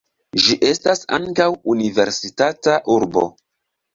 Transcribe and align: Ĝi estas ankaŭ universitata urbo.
Ĝi 0.43 0.53
estas 0.69 1.01
ankaŭ 1.17 1.45
universitata 1.75 2.79
urbo. 2.97 3.27